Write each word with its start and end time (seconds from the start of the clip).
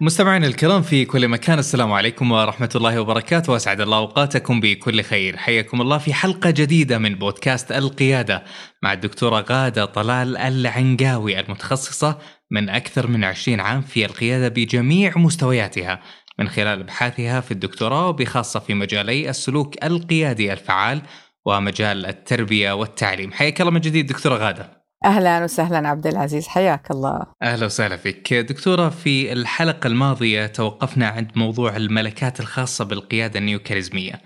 مستمعينا 0.00 0.46
الكرام 0.46 0.82
في 0.82 1.04
كل 1.04 1.28
مكان 1.28 1.58
السلام 1.58 1.92
عليكم 1.92 2.32
ورحمة 2.32 2.70
الله 2.74 3.00
وبركاته. 3.00 3.52
وأسعد 3.52 3.80
الله 3.80 3.96
أوقاتكم 3.96 4.60
بكل 4.60 5.02
خير. 5.02 5.36
حياكم 5.36 5.80
الله 5.80 5.98
في 5.98 6.14
حلقة 6.14 6.50
جديدة 6.50 6.98
من 6.98 7.14
بودكاست 7.14 7.72
القيادة 7.72 8.44
مع 8.82 8.92
الدكتورة 8.92 9.40
غادة 9.50 9.84
طلال 9.84 10.36
العنقاوي 10.36 11.40
المتخصصة 11.40 12.18
من 12.50 12.68
أكثر 12.68 13.06
من 13.06 13.24
20 13.24 13.60
عام 13.60 13.82
في 13.82 14.04
القيادة 14.04 14.48
بجميع 14.48 15.12
مستوياتها 15.18 16.00
من 16.38 16.48
خلال 16.48 16.80
أبحاثها 16.80 17.40
في 17.40 17.50
الدكتوراه 17.50 18.08
وبخاصة 18.08 18.60
في 18.60 18.74
مجالي 18.74 19.30
السلوك 19.30 19.84
القيادي 19.84 20.52
الفعال 20.52 21.02
ومجال 21.46 22.06
التربية 22.06 22.72
والتعليم. 22.72 23.32
حياك 23.32 23.60
الله 23.60 23.72
من 23.72 23.80
جديد 23.80 24.06
دكتورة 24.06 24.36
غادة. 24.36 24.77
أهلا 25.04 25.44
وسهلا 25.44 25.88
عبد 25.88 26.06
العزيز 26.06 26.48
حياك 26.48 26.90
الله. 26.90 27.26
أهلا 27.42 27.66
وسهلا 27.66 27.96
فيك. 27.96 28.34
دكتورة 28.34 28.88
في 28.88 29.32
الحلقة 29.32 29.86
الماضية 29.86 30.46
توقفنا 30.46 31.08
عند 31.08 31.30
موضوع 31.36 31.76
الملكات 31.76 32.40
الخاصة 32.40 32.84
بالقيادة 32.84 33.38
النيوكاريزمية. 33.38 34.20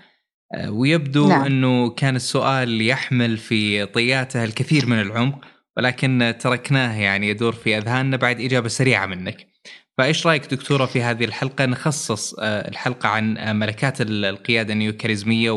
أه، 0.55 0.71
ويبدو 0.71 1.29
نعم. 1.29 1.45
أنه 1.45 1.89
كان 1.89 2.15
السؤال 2.15 2.81
يحمل 2.81 3.37
في 3.37 3.85
طياته 3.85 4.43
الكثير 4.43 4.85
من 4.85 5.01
العمق 5.01 5.45
ولكن 5.77 6.35
تركناه 6.39 6.99
يعني 6.99 7.29
يدور 7.29 7.51
في 7.53 7.77
أذهاننا 7.77 8.17
بعد 8.17 8.41
إجابة 8.41 8.67
سريعة 8.67 9.05
منك. 9.05 9.47
فإيش 9.97 10.27
رأيك 10.27 10.53
دكتورة 10.53 10.85
في 10.85 11.01
هذه 11.01 11.25
الحلقة؟ 11.25 11.65
نخصص 11.65 12.33
أه، 12.39 12.67
الحلقة 12.69 13.09
عن 13.09 13.59
ملكات 13.59 14.01
القيادة 14.01 14.73
النيوكاريزمية 14.73 15.51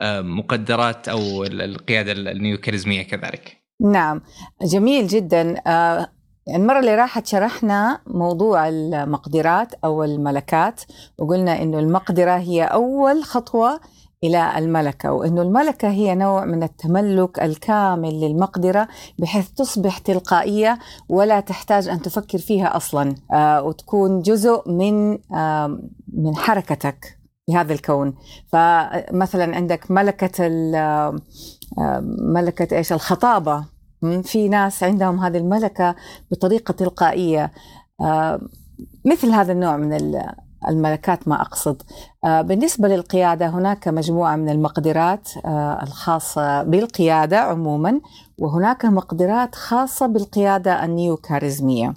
والمقدرات 0.00 1.08
أو 1.08 1.44
القيادة 1.44 2.12
النيوكاريزمية 2.12 3.02
كذلك. 3.02 3.61
نعم 3.80 4.20
جميل 4.62 5.06
جدا. 5.06 5.54
آه، 5.66 6.08
المرة 6.48 6.78
اللي 6.78 6.94
راحت 6.94 7.26
شرحنا 7.26 8.00
موضوع 8.06 8.68
المقدرات 8.68 9.74
أو 9.84 10.04
الملكات 10.04 10.80
وقلنا 11.18 11.62
إنه 11.62 11.78
المقدرة 11.78 12.36
هي 12.36 12.64
أول 12.64 13.24
خطوة 13.24 13.80
إلى 14.24 14.58
الملكة 14.58 15.12
وإنه 15.12 15.42
الملكة 15.42 15.88
هي 15.88 16.14
نوع 16.14 16.44
من 16.44 16.62
التملك 16.62 17.40
الكامل 17.42 18.20
للمقدرة 18.20 18.88
بحيث 19.18 19.48
تصبح 19.50 19.98
تلقائية 19.98 20.78
ولا 21.08 21.40
تحتاج 21.40 21.88
أن 21.88 22.02
تفكر 22.02 22.38
فيها 22.38 22.76
أصلا 22.76 23.14
آه، 23.32 23.62
وتكون 23.62 24.22
جزء 24.22 24.62
من 24.70 25.18
من 26.12 26.36
حركتك 26.36 27.18
في 27.46 27.56
هذا 27.56 27.72
الكون. 27.72 28.14
فمثلا 28.52 29.56
عندك 29.56 29.90
ملكة 29.90 30.48
ملكة 32.18 32.76
إيش؟ 32.76 32.92
الخطابة. 32.92 33.64
في 34.22 34.48
ناس 34.48 34.82
عندهم 34.82 35.20
هذه 35.20 35.36
الملكة 35.36 35.94
بطريقة 36.30 36.72
تلقائية. 36.72 37.52
آه، 38.00 38.40
مثل 39.04 39.30
هذا 39.30 39.52
النوع 39.52 39.76
من 39.76 40.22
الملكات 40.68 41.28
ما 41.28 41.40
أقصد. 41.40 41.82
آه، 42.24 42.42
بالنسبة 42.42 42.88
للقيادة 42.88 43.48
هناك 43.48 43.88
مجموعة 43.88 44.36
من 44.36 44.48
المقدرات 44.48 45.28
آه، 45.44 45.82
الخاصة 45.82 46.62
بالقيادة 46.62 47.38
عموما 47.38 48.00
وهناك 48.38 48.84
مقدرات 48.84 49.54
خاصة 49.54 50.06
بالقيادة 50.06 50.84
النيو 50.84 51.16
كاريزمية 51.16 51.94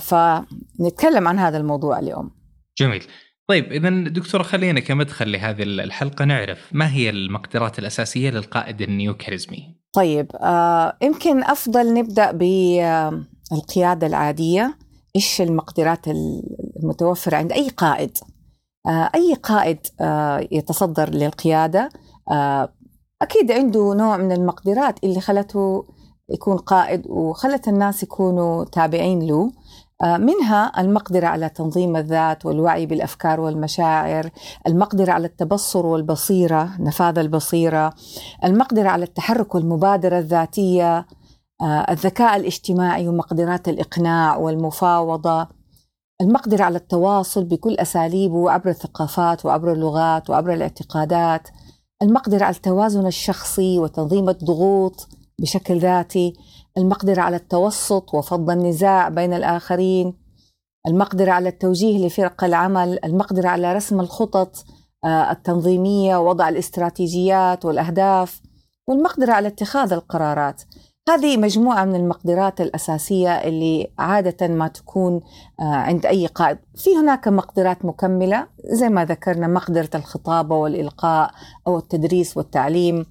فنتكلم 0.00 1.28
عن 1.28 1.38
هذا 1.38 1.58
الموضوع 1.58 1.98
اليوم. 1.98 2.30
جميل. 2.78 3.06
طيب 3.48 3.72
إذا 3.72 3.90
دكتورة 3.90 4.42
خلينا 4.42 4.80
كمدخل 4.80 5.32
لهذه 5.32 5.62
الحلقة 5.62 6.24
نعرف 6.24 6.58
ما 6.72 6.92
هي 6.92 7.10
المقدرات 7.10 7.78
الأساسية 7.78 8.30
للقائد 8.30 8.82
النيو 8.82 9.14
كاريزمي 9.14 9.82
طيب 9.92 10.26
آه 10.36 10.96
يمكن 11.02 11.44
أفضل 11.44 11.94
نبدأ 11.94 12.32
بالقياده 12.32 14.06
العادية. 14.06 14.78
إيش 15.16 15.40
المقدرات 15.40 16.06
المتوفرة 16.82 17.36
عند 17.36 17.52
أي 17.52 17.68
قائد؟ 17.68 18.18
آه 18.86 19.10
أي 19.14 19.34
قائد 19.34 19.78
آه 20.00 20.48
يتصدر 20.52 21.10
للقيادة 21.10 21.88
آه 22.30 22.72
أكيد 23.22 23.52
عنده 23.52 23.94
نوع 23.94 24.16
من 24.16 24.32
المقدرات 24.32 25.04
اللي 25.04 25.20
خلته 25.20 25.86
يكون 26.30 26.56
قائد 26.56 27.06
وخلت 27.06 27.68
الناس 27.68 28.02
يكونوا 28.02 28.64
تابعين 28.64 29.22
له. 29.22 29.44
آه، 29.44 29.52
منها 30.02 30.80
المقدرة 30.80 31.26
على 31.26 31.48
تنظيم 31.48 31.96
الذات 31.96 32.46
والوعي 32.46 32.86
بالأفكار 32.86 33.40
والمشاعر 33.40 34.30
المقدرة 34.66 35.12
على 35.12 35.26
التبصر 35.26 35.86
والبصيرة 35.86 36.70
نفاذ 36.80 37.18
البصيرة 37.18 37.94
المقدرة 38.44 38.88
على 38.88 39.04
التحرك 39.04 39.54
والمبادرة 39.54 40.18
الذاتية 40.18 41.06
آه، 41.62 41.86
الذكاء 41.90 42.36
الاجتماعي 42.36 43.08
ومقدرات 43.08 43.68
الإقناع 43.68 44.36
والمفاوضة 44.36 45.48
المقدرة 46.20 46.64
على 46.64 46.78
التواصل 46.78 47.44
بكل 47.44 47.74
أساليبه 47.74 48.50
عبر 48.50 48.70
الثقافات 48.70 49.46
وعبر 49.46 49.72
اللغات 49.72 50.30
وعبر 50.30 50.52
الاعتقادات 50.52 51.48
المقدرة 52.02 52.44
على 52.44 52.56
التوازن 52.56 53.06
الشخصي 53.06 53.78
وتنظيم 53.78 54.28
الضغوط 54.28 55.08
بشكل 55.38 55.78
ذاتي. 55.78 56.32
المقدرة 56.78 57.20
على 57.20 57.36
التوسط 57.36 58.14
وفض 58.14 58.50
النزاع 58.50 59.08
بين 59.08 59.34
الآخرين 59.34 60.14
المقدرة 60.86 61.30
على 61.30 61.48
التوجيه 61.48 62.06
لفرق 62.06 62.44
العمل 62.44 62.98
المقدرة 63.04 63.48
على 63.48 63.72
رسم 63.72 64.00
الخطط 64.00 64.64
آه، 65.04 65.30
التنظيمية 65.30 66.16
ووضع 66.16 66.48
الاستراتيجيات 66.48 67.64
والأهداف 67.64 68.40
والمقدرة 68.86 69.32
على 69.32 69.48
اتخاذ 69.48 69.92
القرارات. 69.92 70.62
هذه 71.08 71.36
مجموعة 71.36 71.84
من 71.84 71.94
المقدرات 71.94 72.60
الأساسية 72.60 73.30
اللي 73.30 73.90
عادة 73.98 74.48
ما 74.48 74.68
تكون 74.68 75.20
آه، 75.60 75.62
عند 75.62 76.06
أي 76.06 76.26
قائد. 76.26 76.58
في 76.76 76.96
هناك 76.96 77.28
مقدرات 77.28 77.84
مكملة 77.84 78.46
زي 78.64 78.88
ما 78.88 79.04
ذكرنا 79.04 79.46
مقدرة 79.46 79.90
الخطابة 79.94 80.56
والإلقاء 80.56 81.30
أو 81.66 81.78
التدريس 81.78 82.36
والتعليم. 82.36 83.06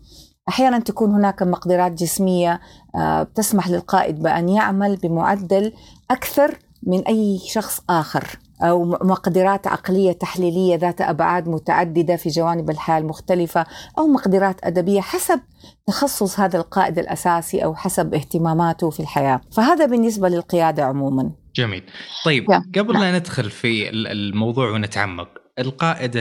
أحيانا 0.51 0.79
تكون 0.79 1.11
هناك 1.11 1.43
مقدرات 1.43 1.91
جسمية 1.91 2.59
آه، 2.95 3.23
تسمح 3.23 3.69
للقائد 3.69 4.23
بأن 4.23 4.49
يعمل 4.49 4.95
بمعدل 4.95 5.73
أكثر 6.11 6.59
من 6.83 7.07
أي 7.07 7.39
شخص 7.47 7.81
آخر 7.89 8.39
أو 8.61 8.85
مقدرات 8.85 9.67
عقلية 9.67 10.11
تحليلية 10.11 10.75
ذات 10.75 11.01
أبعاد 11.01 11.49
متعددة 11.49 12.15
في 12.15 12.29
جوانب 12.29 12.69
الحياة 12.69 12.97
المختلفه 12.97 13.65
أو 13.97 14.07
مقدرات 14.07 14.55
أدبية 14.63 15.01
حسب 15.01 15.39
تخصص 15.87 16.39
هذا 16.39 16.57
القائد 16.59 16.99
الأساسي 16.99 17.63
أو 17.63 17.75
حسب 17.75 18.13
اهتماماته 18.13 18.89
في 18.89 18.99
الحياة، 18.99 19.41
فهذا 19.51 19.85
بالنسبة 19.85 20.29
للقيادة 20.29 20.83
عموما. 20.83 21.31
جميل. 21.55 21.83
طيب 22.25 22.45
قبل 22.77 22.99
لا 22.99 23.19
ندخل 23.19 23.49
في 23.49 23.89
الموضوع 23.89 24.71
ونتعمق، 24.71 25.29
القائد 25.59 26.11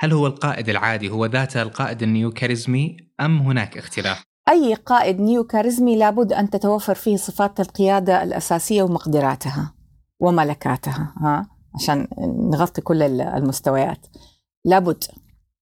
هل 0.00 0.12
هو 0.12 0.26
القائد 0.26 0.68
العادي 0.68 1.10
هو 1.10 1.26
ذاته 1.26 1.62
القائد 1.62 2.02
النيو 2.02 2.30
كاريزمي 2.30 2.96
أم 3.20 3.38
هناك 3.38 3.78
اختلاف؟ 3.78 4.24
أي 4.48 4.74
قائد 4.74 5.20
نيو 5.20 5.44
كاريزمي 5.44 5.96
لابد 5.96 6.32
أن 6.32 6.50
تتوفر 6.50 6.94
فيه 6.94 7.16
صفات 7.16 7.60
القيادة 7.60 8.22
الأساسية 8.22 8.82
ومقدراتها 8.82 9.74
وملكاتها 10.20 11.14
ها؟ 11.20 11.48
عشان 11.74 12.08
نغطي 12.52 12.80
كل 12.80 13.02
المستويات. 13.20 14.06
لابد 14.64 15.04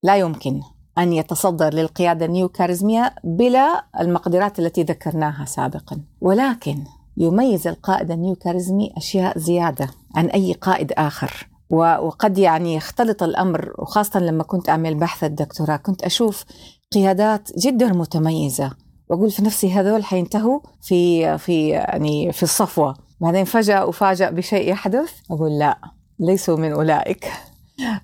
لا 0.02 0.16
يمكن 0.16 0.60
أن 0.98 1.12
يتصدر 1.12 1.74
للقيادة 1.74 2.26
النيو 2.26 2.48
كاريزمية 2.48 3.14
بلا 3.24 3.84
المقدرات 4.00 4.58
التي 4.58 4.82
ذكرناها 4.82 5.44
سابقا. 5.44 6.00
ولكن 6.20 6.84
يميز 7.16 7.66
القائد 7.66 8.10
النيو 8.10 8.34
كاريزمي 8.34 8.92
أشياء 8.96 9.38
زيادة 9.38 9.88
عن 10.14 10.26
أي 10.26 10.52
قائد 10.52 10.92
آخر. 10.92 11.48
وقد 11.70 12.38
يعني 12.38 12.74
يختلط 12.74 13.22
الأمر 13.22 13.72
وخاصة 13.78 14.20
لما 14.20 14.42
كنت 14.42 14.68
أعمل 14.68 14.94
بحث 14.94 15.24
الدكتوراه 15.24 15.76
كنت 15.76 16.02
أشوف 16.02 16.44
قيادات 16.92 17.48
جدا 17.58 17.92
متميزة 17.92 18.72
وأقول 19.08 19.30
في 19.30 19.42
نفسي 19.42 19.72
هذول 19.72 20.04
حينتهوا 20.04 20.60
في 20.82 21.38
في 21.38 21.68
يعني 21.68 22.32
في 22.32 22.42
الصفوة. 22.42 22.96
بعدين 23.20 23.44
فجأة 23.44 23.88
افاجئ 23.88 24.30
بشيء 24.30 24.70
يحدث 24.70 25.12
أقول 25.30 25.58
لا 25.58 25.78
ليسوا 26.18 26.56
من 26.56 26.72
أولئك. 26.72 27.32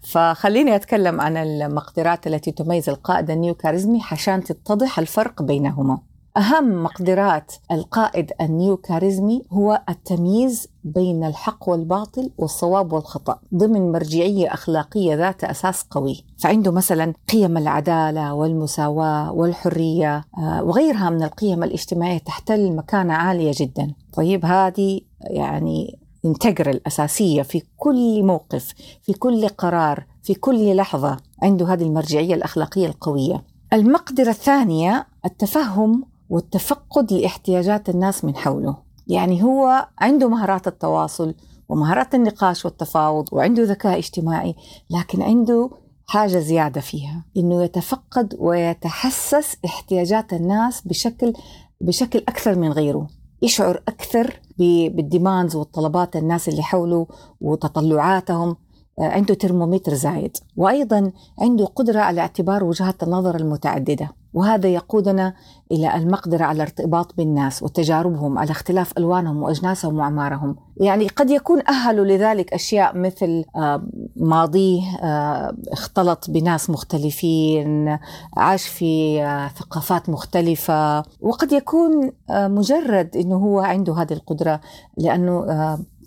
فخليني 0.03 0.77
أتكلم 0.77 1.21
عن 1.21 1.37
المقدرات 1.37 2.27
التي 2.27 2.53
تميز 2.53 2.89
القائد 2.89 3.31
النيو 3.31 3.55
كاريزمي 3.55 4.01
عشان 4.13 4.45
تتضح 4.45 4.99
الفرق 4.99 5.43
بينهما. 5.43 5.99
أهم 6.37 6.83
مقدرات 6.83 7.53
القائد 7.73 8.33
النيو 8.41 8.77
كاريزمي 8.77 9.43
هو 9.51 9.83
التمييز 9.89 10.69
بين 10.85 11.25
الحق 11.25 11.69
والباطل 11.69 12.31
والصواب 12.39 12.93
والخطأ 12.93 13.39
ضمن 13.55 13.93
مرجعية 13.93 14.55
أخلاقية 14.55 15.15
ذات 15.15 15.45
أساس 15.45 15.83
قوي. 15.91 16.25
فعنده 16.39 16.73
مثلا 16.73 17.13
قيم 17.33 17.57
العدالة 17.57 18.35
والمساواة 18.35 19.33
والحرية 19.33 20.25
آه، 20.39 20.63
وغيرها 20.65 21.11
من 21.11 21.23
القيم 21.23 21.63
الاجتماعية 21.63 22.19
تحتل 22.19 22.73
مكانة 22.73 23.15
عالية 23.15 23.53
جدا. 23.57 23.95
طيب 24.13 24.45
هذه 24.45 25.01
يعني 25.21 25.99
انتجرال 26.25 26.87
أساسية 26.87 27.43
في 27.43 27.63
كل 27.77 28.23
موقف 28.23 28.75
في 29.03 29.13
كل 29.13 29.49
قرار 29.49 30.07
في 30.23 30.35
كل 30.35 30.77
لحظة 30.77 31.17
عنده 31.43 31.73
هذه 31.73 31.83
المرجعية 31.83 32.35
الأخلاقية 32.35 32.87
القوية. 32.87 33.45
المقدرة 33.73 34.31
الثانية 34.31 35.07
التفهم 35.25 36.12
والتفقد 36.33 37.13
لاحتياجات 37.13 37.89
الناس 37.89 38.25
من 38.25 38.37
حوله. 38.37 38.77
يعني 39.07 39.43
هو 39.43 39.89
عنده 39.99 40.29
مهارات 40.29 40.67
التواصل 40.67 41.35
ومهارات 41.69 42.15
النقاش 42.15 42.65
والتفاوض 42.65 43.29
وعنده 43.33 43.63
ذكاء 43.63 43.99
اجتماعي 43.99 44.55
لكن 44.91 45.23
عنده 45.23 45.71
حاجة 46.07 46.39
زيادة 46.39 46.81
فيها 46.81 47.25
إنه 47.37 47.63
يتفقد 47.63 48.37
ويتحسس 48.39 49.57
احتياجات 49.65 50.33
الناس 50.33 50.81
بشكل 50.87 51.33
بشكل 51.81 52.19
أكثر 52.19 52.59
من 52.59 52.73
غيره. 52.73 53.07
يشعر 53.43 53.83
أكثر 53.89 54.41
بالديماندز 54.59 55.57
والطلبات 55.57 56.17
الناس 56.17 56.49
اللي 56.49 56.63
حوله 56.63 57.07
وتطلعاتهم 57.41 58.57
عنده 58.99 59.35
ترمومتر 59.35 59.95
زايد 59.95 60.37
وأيضا 60.57 61.13
عنده 61.39 61.65
قدرة 61.65 62.01
على 62.01 62.21
اعتبار 62.21 62.65
وجهات 62.65 63.03
النظر 63.03 63.37
المتعددة 63.37 64.09
وهذا 64.35 64.69
يقودنا 64.69 65.35
إلى 65.73 65.97
المقدرة 65.97 66.45
على 66.45 66.57
الارتباط 66.57 67.17
بالناس 67.17 67.63
وتجاربهم 67.63 68.39
على 68.39 68.51
اختلاف 68.51 68.99
ألوانهم 68.99 69.43
وأجناسهم 69.43 69.99
وأعمارهم. 69.99 70.57
يعني 70.77 71.09
قد 71.09 71.31
يكون 71.31 71.63
أهل 71.69 71.97
لذلك 71.97 72.55
أشياء 72.55 72.99
مثل 72.99 73.45
آه، 73.57 73.83
ماضيه 74.17 74.83
آه، 75.03 75.57
اختلط 75.73 76.31
بناس 76.31 76.71
مختلفين 76.71 77.99
عاش 78.37 78.67
في 78.67 79.21
ثقافات 79.57 80.09
مختلفة 80.09 81.05
وقد 81.21 81.53
يكون 81.53 82.13
مجرد 82.31 83.17
أنه 83.17 83.37
هو 83.37 83.61
عنده 83.61 83.95
هذه 83.95 84.13
القدرة 84.13 84.61
لأنه 84.97 85.47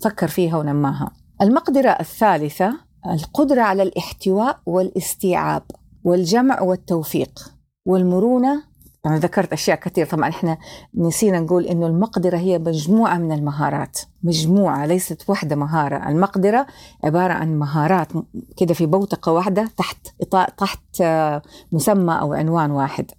فكر 0.02 0.28
فيها 0.28 0.56
ونماها. 0.56 1.10
المقدرة 1.42 1.90
الثالثة 1.90 2.74
القدرة 3.06 3.60
على 3.60 3.82
الاحتواء 3.82 4.58
والاستيعاب 4.66 5.62
والجمع 6.04 6.60
والتوفيق 6.62 7.52
والمرونة. 7.86 8.62
أنا 9.06 9.18
ذكرت 9.18 9.52
أشياء 9.52 9.78
كثير 9.80 10.06
طبعا 10.06 10.28
إحنا 10.28 10.58
نسينا 10.94 11.40
نقول 11.40 11.66
إنه 11.66 11.86
المقدرة 11.86 12.36
هي 12.36 12.58
مجموعة 12.58 13.18
من 13.18 13.32
المهارات. 13.32 13.98
مجموعة 14.22 14.86
ليست 14.86 15.30
واحدة 15.30 15.56
مهارة. 15.56 16.08
المقدرة 16.08 16.66
عبارة 17.04 17.32
عن 17.32 17.58
مهارات 17.58 18.08
كده 18.56 18.74
في 18.74 18.86
بوتقة 18.86 19.32
واحدة 19.32 19.68
تحت 19.76 20.06
تحت 20.58 21.02
مسمى 21.72 22.18
أو 22.20 22.32
عنوان 22.32 22.70
واحد. 22.70 23.10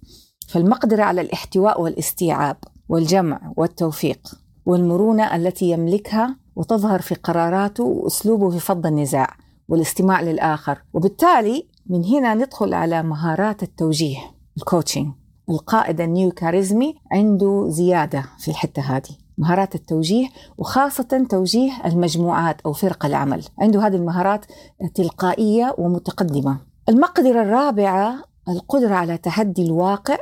فالمقدرة 0.48 1.02
على 1.02 1.20
الاحتواء 1.20 1.80
والاستيعاب 1.80 2.56
والجمع 2.88 3.52
والتوفيق 3.56 4.20
والمرونة 4.66 5.36
التي 5.36 5.70
يملكها 5.70 6.36
وتظهر 6.58 7.00
في 7.00 7.14
قراراته 7.14 7.84
وأسلوبه 7.84 8.50
في 8.50 8.58
فض 8.58 8.86
النزاع 8.86 9.28
والاستماع 9.68 10.20
للآخر. 10.20 10.82
وبالتالي 10.92 11.68
من 11.86 12.04
هنا 12.04 12.34
ندخل 12.34 12.74
على 12.74 13.02
مهارات 13.02 13.62
التوجيه 13.62 14.18
ال 14.56 14.62
coaching 14.62 15.12
القائد 15.50 16.00
النيو 16.00 16.30
كاريزمي 16.30 16.94
عنده 17.12 17.66
زيادة 17.68 18.24
في 18.38 18.48
الحتة 18.48 18.82
هذه. 18.82 19.16
مهارات 19.38 19.74
التوجيه 19.74 20.28
وخاصة 20.58 21.26
توجيه 21.30 21.72
المجموعات 21.84 22.60
أو 22.60 22.72
فرق 22.72 23.06
العمل. 23.06 23.44
عنده 23.58 23.86
هذه 23.86 23.96
المهارات 23.96 24.46
تلقائية 24.94 25.74
ومتقدمة. 25.78 26.58
المقدرة 26.88 27.42
الرابعة 27.42 28.24
القدرة 28.48 28.94
على 28.94 29.18
تحدي 29.18 29.66
الواقع 29.66 30.18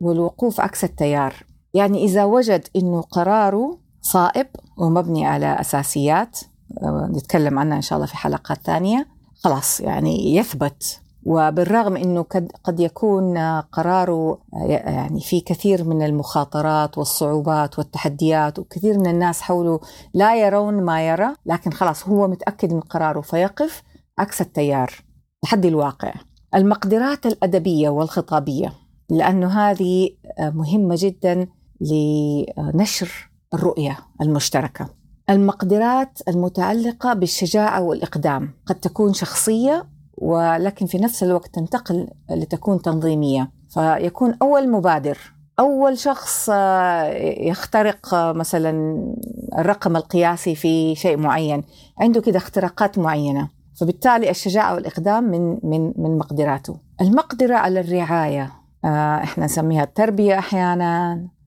والوقوف 0.00 0.60
عكس 0.60 0.84
التيار. 0.84 1.34
يعني 1.74 2.04
إذا 2.04 2.24
وجد 2.24 2.68
أنه 2.76 3.00
قراره 3.00 3.78
صائب 4.02 4.46
ومبني 4.80 5.26
على 5.26 5.60
أساسيات 5.60 6.40
آه، 6.82 7.10
نتكلم 7.12 7.58
عنها 7.58 7.76
إن 7.76 7.82
شاء 7.82 7.96
الله 7.96 8.06
في 8.06 8.16
حلقات 8.16 8.58
ثانية. 8.58 9.06
خلاص 9.34 9.80
يعني 9.80 10.36
يثبت. 10.36 11.00
وبالرغم 11.22 11.96
إنه 11.96 12.22
قد 12.64 12.80
يكون 12.80 13.38
قراره 13.60 14.38
آه، 14.54 14.66
يعني 14.66 15.20
في 15.20 15.40
كثير 15.40 15.84
من 15.84 16.02
المخاطرات 16.02 16.98
والصعوبات 16.98 17.78
والتحديات 17.78 18.58
وكثير 18.58 18.98
من 18.98 19.06
الناس 19.06 19.40
حوله 19.40 19.80
لا 20.14 20.36
يرون 20.36 20.82
ما 20.82 21.08
يرى 21.08 21.34
لكن 21.46 21.70
خلاص 21.70 22.08
هو 22.08 22.28
متأكد 22.28 22.72
من 22.72 22.80
قراره 22.80 23.20
فيقف 23.20 23.82
عكس 24.18 24.40
التيار. 24.40 24.92
تحدي 25.42 25.68
الواقع. 25.68 26.12
المقدرات 26.54 27.26
الأدبية 27.26 27.88
والخطابية 27.88 28.72
لأنه 29.10 29.48
هذه 29.48 30.10
آه، 30.38 30.50
مهمة 30.50 30.94
جدا 30.98 31.46
لنشر 31.80 33.29
الرؤية 33.54 33.98
المشتركة. 34.20 34.88
المقدرات 35.30 36.18
المتعلقة 36.28 37.14
بالشجاعة 37.14 37.82
والإقدام. 37.82 38.54
قد 38.66 38.74
تكون 38.74 39.12
شخصية 39.12 39.86
ولكن 40.18 40.86
في 40.86 40.98
نفس 40.98 41.22
الوقت 41.22 41.54
تنتقل 41.54 42.08
لتكون 42.30 42.82
تنظيمية. 42.82 43.50
فيكون 43.68 44.34
أول 44.42 44.70
مبادر. 44.70 45.18
أول 45.58 45.98
شخص 45.98 46.50
آه، 46.52 47.04
يخترق 47.40 48.14
آه، 48.14 48.32
مثلا 48.32 48.96
الرقم 49.58 49.96
القياسي 49.96 50.54
في 50.54 50.94
شيء 50.94 51.16
معين. 51.16 51.62
عنده 52.00 52.20
كده 52.20 52.36
اختراقات 52.36 52.98
معينة. 52.98 53.48
فبالتالي 53.80 54.30
الشجاعة 54.30 54.74
والإقدام 54.74 55.24
من 55.24 55.58
من 55.62 55.92
من 55.96 56.18
مقدراته. 56.18 56.76
المقدرة 57.00 57.54
على 57.54 57.80
الرعاية. 57.80 58.52
آه، 58.84 59.16
إحنا 59.22 59.44
نسميها 59.44 59.84
التربية 59.84 60.38
أحيانا. 60.38 61.12
آه، 61.12 61.39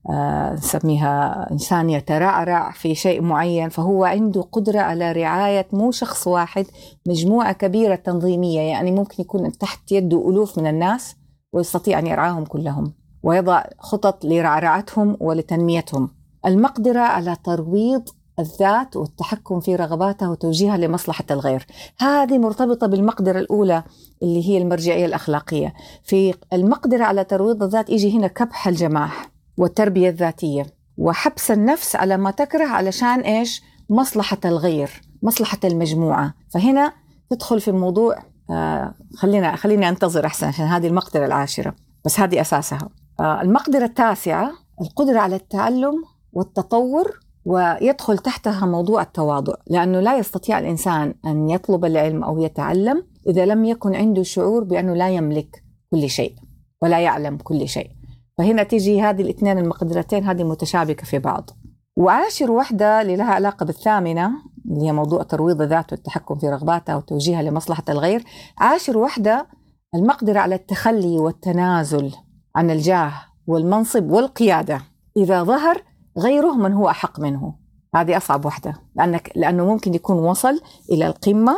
نسميها 0.54 1.48
إنسان 1.50 1.90
يترعرع 1.90 2.72
في 2.72 2.94
شيء 2.94 3.22
معين 3.22 3.68
فهو 3.68 4.04
عنده 4.04 4.42
قدرة 4.42 4.80
على 4.80 5.12
رعاية 5.12 5.66
مو 5.72 5.90
شخص 5.90 6.26
واحد 6.26 6.66
مجموعة 7.08 7.52
كبيرة 7.52 7.94
تنظيمية. 7.94 8.60
يعني 8.60 8.90
ممكن 8.90 9.22
يكون 9.22 9.52
تحت 9.52 9.92
يده 9.92 10.28
ألوف 10.28 10.58
من 10.58 10.66
الناس 10.66 11.16
ويستطيع 11.52 11.98
أن 11.98 12.06
يرعاهم 12.06 12.44
كلهم 12.44 12.92
ويضع 13.22 13.64
خطط 13.78 14.24
لرعرعتهم 14.24 15.16
ولتنميتهم. 15.20 16.10
المقدرة 16.46 17.00
على 17.00 17.36
ترويض 17.44 18.08
الذات 18.38 18.96
والتحكم 18.96 19.60
في 19.60 19.76
رغباتها 19.76 20.28
وتوجيهها 20.28 20.76
لمصلحة 20.76 21.24
الغير. 21.30 21.66
هذه 21.98 22.38
مرتبطة 22.38 22.86
بالمقدرة 22.86 23.38
الأولى 23.38 23.82
اللي 24.22 24.48
هي 24.48 24.58
المرجعية 24.58 25.06
الأخلاقية. 25.06 25.74
في 26.02 26.34
المقدرة 26.52 27.04
على 27.04 27.24
ترويض 27.24 27.62
الذات 27.62 27.90
يجي 27.90 28.18
هنا 28.18 28.26
كبح 28.26 28.68
الجماح. 28.68 29.33
والتربية 29.56 30.08
الذاتية. 30.08 30.66
وحبس 30.98 31.50
النفس 31.50 31.96
على 31.96 32.16
ما 32.16 32.30
تكره 32.30 32.66
علشان 32.66 33.20
إيش؟ 33.20 33.62
مصلحة 33.90 34.38
الغير 34.44 34.90
مصلحة 35.22 35.58
المجموعة. 35.64 36.34
فهنا 36.54 36.92
تدخل 37.30 37.60
في 37.60 37.72
موضوع 37.72 38.18
آه 38.50 38.94
خلينا 39.16 39.56
خليني 39.56 39.88
أنتظر 39.88 40.26
أحسن 40.26 40.46
عشان 40.46 40.64
هذه 40.64 40.86
المقدرة 40.86 41.26
العاشرة 41.26 41.74
بس 42.04 42.20
هذه 42.20 42.40
أساسها. 42.40 42.88
آه 43.20 43.42
المقدرة 43.42 43.84
التاسعة 43.84 44.52
القدرة 44.80 45.18
على 45.18 45.36
التعلم 45.36 46.04
والتطور 46.32 47.20
ويدخل 47.44 48.18
تحتها 48.18 48.66
موضوع 48.66 49.02
التواضع. 49.02 49.54
لأنه 49.66 50.00
لا 50.00 50.18
يستطيع 50.18 50.58
الإنسان 50.58 51.14
أن 51.26 51.50
يطلب 51.50 51.84
العلم 51.84 52.24
أو 52.24 52.42
يتعلم 52.42 53.06
إذا 53.28 53.46
لم 53.46 53.64
يكن 53.64 53.94
عنده 53.94 54.22
شعور 54.22 54.64
بأنه 54.64 54.94
لا 54.94 55.10
يملك 55.10 55.64
كل 55.90 56.10
شيء 56.10 56.34
ولا 56.82 57.00
يعلم 57.00 57.36
كل 57.36 57.68
شيء. 57.68 57.90
فهنا 58.38 58.62
تيجي 58.62 59.02
هذه 59.02 59.22
الاثنين 59.22 59.58
المقدرتين 59.58 60.24
هذه 60.24 60.44
متشابكة 60.44 61.04
في 61.04 61.18
بعض. 61.18 61.50
وعاشر 61.96 62.50
وحدة 62.50 63.00
اللي 63.02 63.16
لها 63.16 63.34
علاقة 63.34 63.66
بالثامنة 63.66 64.30
اللي 64.70 64.86
هي 64.86 64.92
موضوع 64.92 65.22
ترويض 65.22 65.62
الذات 65.62 65.92
والتحكم 65.92 66.34
في 66.34 66.48
رغباتها 66.48 66.96
وتوجيهها 66.96 67.42
لمصلحة 67.42 67.84
الغير 67.88 68.24
عاشر 68.58 68.98
وحدة 68.98 69.46
المقدرة 69.94 70.38
على 70.38 70.54
التخلي 70.54 71.18
والتنازل 71.18 72.12
عن 72.56 72.70
الجاه 72.70 73.12
والمنصب 73.46 74.10
والقيادة. 74.10 74.80
إذا 75.16 75.42
ظهر 75.42 75.82
غيره 76.18 76.54
من 76.54 76.72
هو 76.72 76.88
أحق 76.88 77.20
منه. 77.20 77.54
هذه 77.94 78.16
أصعب 78.16 78.44
وحدة 78.44 78.74
لأنك 78.96 79.32
لأنه 79.36 79.66
ممكن 79.66 79.94
يكون 79.94 80.16
وصل 80.18 80.60
إلى 80.90 81.06
القمة 81.06 81.56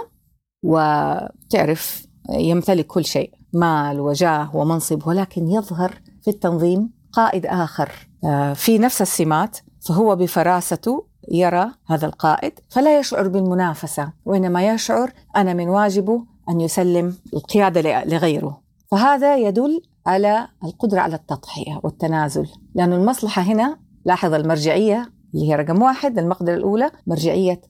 وتعرف 0.62 2.06
يمتلك 2.30 2.87
كل 2.87 3.04
شيء 3.04 3.33
مال 3.52 4.00
وجاه 4.00 4.56
ومنصب 4.56 5.06
ولكن 5.06 5.49
يظهر 5.49 6.00
في 6.26 6.33
التنظيم 6.33 6.90
قائد 7.12 7.47
آخر. 7.47 8.09
آه، 8.25 8.52
في 8.52 8.78
نفس 8.78 9.02
السمات 9.02 9.59
فهو 9.88 10.16
بفراسته 10.16 11.06
يرى 11.30 11.71
هذا 11.87 12.06
القائد 12.06 12.52
فلا 12.68 12.99
يشعر 12.99 13.28
بالمنافسة 13.28 14.12
وإنما 14.25 14.68
يشعر 14.68 15.12
أنا 15.37 15.54
من 15.54 15.68
واجبه 15.68 16.25
أن 16.49 16.61
يسلم 16.61 17.16
القيادة 17.35 18.04
لغيره. 18.04 18.61
فهذا 18.90 19.37
يدل 19.37 19.83
على 20.06 20.49
القدرة 20.64 21.00
على 21.00 21.14
التضحية 21.14 21.80
والتنازل. 21.83 22.49
لأن 22.75 22.92
المصلحة 22.92 23.42
هنا 23.42 23.78
لاحظ 24.04 24.35
المرجعية 24.35 25.12
اللي 25.35 25.49
هي 25.49 25.54
رقم 25.56 25.83
واحد 25.83 26.18
المقدرة 26.18 26.54
الأولى 26.54 26.90
مرجعية 27.06 27.61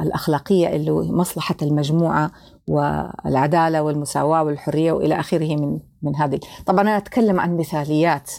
الأخلاقية 0.00 0.76
اللي 0.76 0.90
مصلحة 0.90 1.56
المجموعة 1.62 2.30
والعدالة 2.68 3.82
والمساواة 3.82 4.42
والحرية 4.42 4.92
وإلى 4.92 5.20
آخره 5.20 5.56
من 5.56 5.78
من 6.02 6.16
هذه. 6.16 6.40
طبعا 6.66 6.80
أنا 6.80 6.96
أتكلم 6.96 7.40
عن 7.40 7.56
مثاليات 7.56 8.30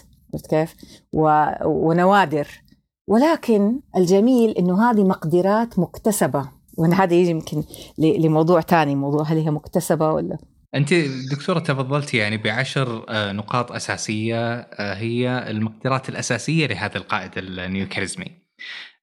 كيف؟ 0.50 0.76
ونوادر. 1.64 2.62
ولكن 3.08 3.80
الجميل 3.96 4.50
إنه 4.50 4.90
هذه 4.90 5.04
مقدرات 5.04 5.78
مكتسبة. 5.78 6.48
وهذا 6.78 6.94
هذا 6.94 7.14
يجي 7.14 7.30
يمكن 7.30 7.62
لموضوع 7.98 8.60
ثاني 8.60 8.94
موضوع 8.94 9.22
هل 9.22 9.38
هي 9.38 9.50
مكتسبة 9.50 10.12
ولا. 10.12 10.38
أنت 10.74 10.94
دكتورة 11.30 11.58
تفضلتي 11.58 12.16
يعني 12.16 12.36
بعشر 12.36 13.04
آه، 13.08 13.32
نقاط 13.32 13.72
أساسية 13.72 14.50
آه، 14.56 14.94
هي 14.94 15.50
المقدرات 15.50 16.08
الأساسية 16.08 16.66
لهذا 16.66 16.96
القائد 16.96 17.30
النيوكاريزمي. 17.36 18.26
آه، 18.26 18.40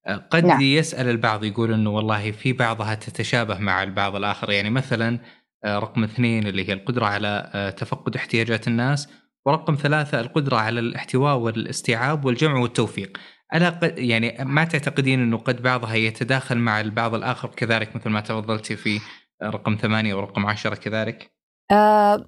قد 0.07 0.45
نعم. 0.45 0.61
يسأل 0.61 1.09
البعض 1.09 1.43
يقول 1.43 1.73
إنه 1.73 1.89
والله 1.89 2.31
في 2.31 2.53
بعضها 2.53 2.95
تتشابه 2.95 3.57
مع 3.57 3.83
البعض 3.83 4.15
الآخر 4.15 4.51
يعني 4.51 4.69
مثلا 4.69 5.19
رقم 5.65 6.03
اثنين 6.03 6.47
اللي 6.47 6.69
هي 6.69 6.73
القدرة 6.73 7.05
على 7.05 7.73
تفقد 7.77 8.15
احتياجات 8.15 8.67
الناس 8.67 9.07
ورقم 9.45 9.75
ثلاثة 9.75 10.19
القدرة 10.19 10.57
على 10.57 10.79
الاحتواء 10.79 11.37
والاستيعاب 11.37 12.25
والجمع 12.25 12.59
والتوفيق 12.59 13.17
ألا 13.55 13.79
يعني 13.83 14.45
ما 14.45 14.63
تعتقدين 14.63 15.21
إنه 15.21 15.37
قد 15.37 15.61
بعضها 15.61 15.95
يتداخل 15.95 16.57
مع 16.57 16.81
البعض 16.81 17.15
الآخر 17.15 17.47
كذلك 17.47 17.95
مثل 17.95 18.09
ما 18.09 18.21
تفضلتي 18.21 18.75
في 18.75 18.99
رقم 19.43 19.75
ثمانية 19.75 20.15
ورقم 20.15 20.45
عشرة 20.45 20.75
كذلك؟ 20.75 21.31
آه 21.71 22.25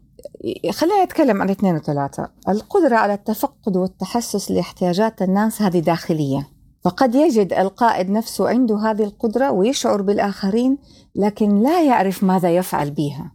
خلينا 0.71 1.03
نتكلم 1.03 1.41
عن 1.41 1.49
اثنين 1.49 1.75
وثلاثة 1.75 2.31
القدرة 2.49 2.95
على 2.95 3.13
التفقد 3.13 3.77
والتحسس 3.77 4.51
لاحتياجات 4.51 5.21
الناس 5.21 5.61
هذه 5.61 5.79
داخلية 5.79 6.58
فقد 6.83 7.15
يجد 7.15 7.53
القائد 7.53 8.09
نفسه 8.09 8.49
عنده 8.49 8.77
هذه 8.77 9.03
القدرة 9.03 9.51
ويشعر 9.51 10.01
بالآخرين 10.01 10.77
لكن 11.15 11.63
لا 11.63 11.83
يعرف 11.83 12.23
ماذا 12.23 12.55
يفعل 12.55 12.91
بها 12.91 13.31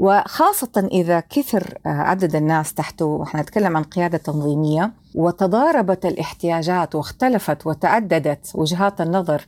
وخاصة 0.00 0.88
إذا 0.92 1.20
كثر 1.20 1.78
آه، 1.86 1.88
عدد 1.88 2.36
الناس 2.36 2.74
تحته 2.74 3.04
وإحنا 3.04 3.42
نتكلم 3.42 3.76
عن 3.76 3.82
قيادة 3.82 4.18
تنظيمية 4.18 4.92
وتضاربت 5.14 6.06
الاحتياجات 6.06 6.94
واختلفت 6.94 7.66
وتعددت 7.66 8.52
وجهات 8.54 9.00
النظر 9.00 9.46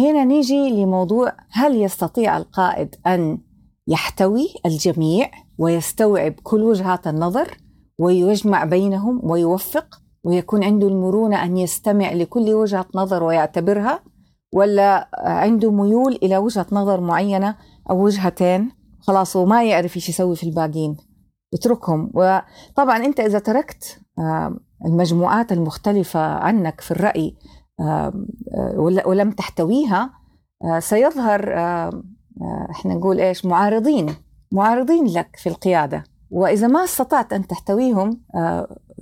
هنا 0.00 0.24
نيجي 0.24 0.70
لموضوع 0.70 1.32
هل 1.50 1.82
يستطيع 1.82 2.36
القائد 2.36 2.94
أن 3.06 3.38
يحتوي 3.88 4.48
الجميع 4.66 5.30
ويستوعب 5.58 6.34
كل 6.42 6.62
وجهات 6.62 7.06
النظر 7.06 7.56
ويجمع 7.98 8.64
بينهم 8.64 9.20
ويوفق؟ 9.30 10.00
ويكون 10.24 10.64
عنده 10.64 10.88
المرونة 10.88 11.44
أن 11.44 11.56
يستمع 11.56 12.12
لكل 12.12 12.54
وجهة 12.54 12.86
نظر 12.94 13.22
ويعتبرها 13.22 14.00
ولا 14.52 15.08
عنده 15.18 15.70
ميول 15.70 16.18
إلى 16.22 16.36
وجهة 16.36 16.66
نظر 16.72 17.00
معينة 17.00 17.56
أو 17.90 18.04
وجهتين؟ 18.04 18.70
خلاص 19.00 19.36
وما 19.36 19.64
يعرف 19.64 19.96
إيش 19.96 20.08
يسوي 20.08 20.36
في 20.36 20.42
الباقيين 20.44 20.96
اتركهم. 21.54 22.10
وطبعا 22.14 22.96
أنت 23.04 23.20
إذا 23.20 23.38
تركت 23.38 24.00
المجموعات 24.86 25.52
المختلفة 25.52 26.20
عنك 26.20 26.80
في 26.80 26.90
الرأي 26.90 27.36
ولم 29.06 29.30
تحتويها 29.30 30.10
سيظهر 30.78 31.58
إحنا 32.70 32.94
نقول 32.94 33.20
إيش؟ 33.20 33.46
معارضين. 33.46 34.14
معارضين 34.52 35.04
لك 35.06 35.36
في 35.36 35.48
القيادة. 35.48 36.04
وإذا 36.30 36.66
ما 36.66 36.84
استطعت 36.84 37.32
أن 37.32 37.46
تحتويهم 37.46 38.20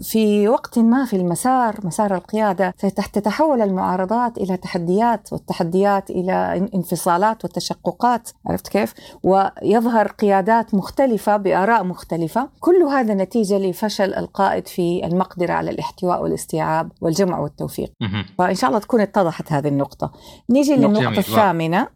في 0.02 0.48
وقت 0.48 0.78
ما 0.78 1.04
في 1.04 1.16
المسار 1.16 1.80
مسار 1.84 2.14
القيادة 2.14 2.74
ستتحول 2.78 3.62
المعارضات 3.62 4.38
إلى 4.38 4.56
تحديات 4.56 5.32
والتحديات 5.32 6.10
إلى 6.10 6.68
انفصالات 6.74 7.44
وتشققات 7.44 8.30
عرفت 8.46 8.68
كيف؟ 8.68 8.94
ويظهر 9.22 10.06
قيادات 10.06 10.74
مختلفة 10.74 11.36
بآراء 11.36 11.84
مختلفة. 11.84 12.48
كل 12.60 12.82
هذا 12.82 13.14
نتيجة 13.14 13.58
لفشل 13.58 14.14
القائد 14.14 14.68
في 14.68 15.06
المقدرة 15.06 15.52
على 15.52 15.70
الاحتواء 15.70 16.22
والاستيعاب 16.22 16.92
والجمع 17.00 17.38
والتوفيق. 17.38 17.92
فإن 18.38 18.54
شاء 18.54 18.70
الله 18.70 18.80
تكون 18.80 19.00
اتضحت 19.00 19.52
هذه 19.52 19.68
النقطة. 19.68 20.12
نيجي 20.50 20.76
للنقطة 20.76 21.18
الثامنة 21.18 21.88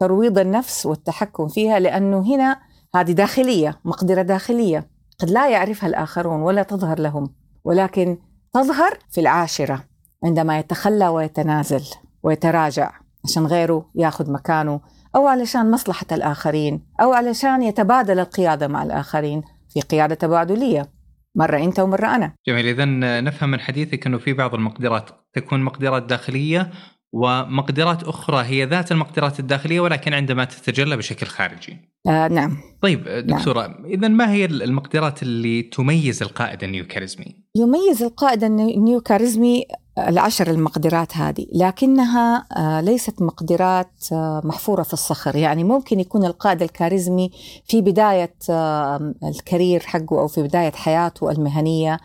ترويض 0.00 0.38
النفس 0.38 0.86
والتحكم 0.86 1.48
فيها 1.48 1.78
لأنه 1.78 2.34
هنا 2.34 2.73
هذه 2.94 3.12
داخلية 3.12 3.80
مقدرة 3.84 4.22
داخلية. 4.22 4.88
قد 5.18 5.30
لا 5.30 5.48
يعرفها 5.48 5.88
الآخرون 5.88 6.40
ولا 6.40 6.62
تظهر 6.62 7.00
لهم 7.00 7.34
ولكن 7.64 8.18
تظهر 8.52 8.98
في 9.10 9.20
العاشرة 9.20 9.84
عندما 10.24 10.58
يتخلى 10.58 11.08
ويتنازل 11.08 11.82
ويتراجع 12.22 12.92
عشان 13.24 13.46
غيره 13.46 13.90
ياخذ 13.94 14.32
مكانه 14.32 14.80
أو 15.16 15.26
علشان 15.26 15.70
مصلحة 15.70 16.06
الآخرين 16.12 16.86
أو 17.00 17.12
علشان 17.12 17.62
يتبادل 17.62 18.18
القيادة 18.18 18.68
مع 18.68 18.82
الآخرين 18.82 19.42
في 19.68 19.80
قيادة 19.80 20.14
تبادلية. 20.14 20.90
مرة 21.34 21.56
أنت 21.56 21.80
ومرة 21.80 22.14
أنا. 22.14 22.32
جميل. 22.46 22.66
إذا 22.66 22.84
نفهم 23.20 23.50
من 23.50 23.60
حديثك 23.60 24.06
أنه 24.06 24.18
في 24.18 24.32
بعض 24.32 24.54
المقدرات 24.54 25.10
تكون 25.34 25.60
مقدرات 25.62 26.02
داخلية 26.02 26.70
ومقدرات 27.14 28.02
أخرى 28.02 28.44
هي 28.44 28.64
ذات 28.64 28.92
المقدرات 28.92 29.40
الداخلية 29.40 29.80
ولكن 29.80 30.14
عندما 30.14 30.44
تتجلى 30.44 30.96
بشكل 30.96 31.26
خارجي 31.26 31.76
آه 32.06 32.28
نعم 32.28 32.56
طيب 32.82 33.04
دكتورة 33.08 33.66
نعم. 33.66 33.84
إذا 33.84 34.08
ما 34.08 34.32
هي 34.32 34.44
المقدرات 34.44 35.22
اللي 35.22 35.62
تميز 35.62 36.22
القائد 36.22 36.64
النيوكاريزمي؟ 36.64 37.36
يميز 37.56 38.02
القائد 38.02 38.44
النيوكاريزمي 38.44 39.64
العشر 39.98 40.50
المقدرات 40.50 41.16
هذه 41.16 41.46
لكنها 41.52 42.46
آه، 42.56 42.80
ليست 42.80 43.22
مقدرات 43.22 43.92
آه، 44.12 44.40
محفورة 44.44 44.82
في 44.82 44.92
الصخر 44.92 45.36
يعني 45.36 45.64
ممكن 45.64 46.00
يكون 46.00 46.24
القائد 46.24 46.62
الكاريزمي 46.62 47.30
في 47.64 47.80
بداية 47.80 48.34
آه، 48.50 49.14
ال 49.22 49.30
career 49.30 49.80
حقه 49.80 50.20
أو 50.20 50.28
في 50.28 50.42
بداية 50.42 50.72
حياته 50.72 51.30
المهنية 51.30 51.98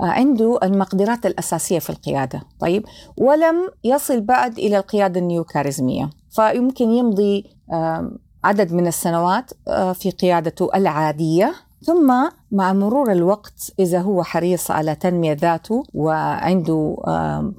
عنده 0.00 0.58
المقدرات 0.62 1.26
الأساسية 1.26 1.78
في 1.78 1.90
القيادة 1.90 2.42
طيب؟ 2.60 2.84
ولم 3.18 3.70
يصل 3.84 4.20
بعد 4.20 4.58
إلى 4.58 4.78
القيادة 4.78 5.20
النيوكاريزمية 5.20 6.10
فيمكن 6.30 6.90
يمضي 6.90 7.44
عدد 8.44 8.72
من 8.72 8.86
السنوات 8.86 9.50
في 9.94 10.10
قيادته 10.10 10.68
العادية. 10.74 11.54
ثم 11.82 12.12
مع 12.52 12.72
مرور 12.72 13.12
الوقت 13.12 13.72
إذا 13.78 14.00
هو 14.00 14.22
حريص 14.22 14.70
على 14.70 14.94
تنمية 14.94 15.32
ذاته 15.32 15.82
وعنده 15.94 16.96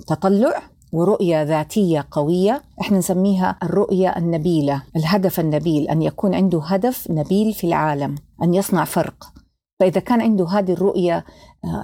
تطلع 0.08 0.62
ورؤية 0.92 1.44
ذاتية 1.44 2.08
قوية 2.12 2.62
إحنا 2.82 2.98
نسميها 2.98 3.58
الرؤية 3.64 4.18
النبيلة 4.18 4.84
الهدف 4.96 5.40
النبيل 5.40 5.88
أن 5.88 6.02
يكون 6.02 6.36
عنده 6.36 6.62
هدف 6.64 7.12
نبيل 7.12 7.54
في 7.54 7.68
العالم 7.68 8.16
أن 8.44 8.54
يصنع 8.54 8.84
فرق. 8.86 9.34
فإذا 9.80 10.00
كان 10.00 10.22
عنده 10.22 10.48
هذه 10.48 10.74
الرؤية 10.74 11.18
آه، 11.18 11.24